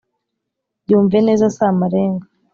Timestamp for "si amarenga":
1.55-2.25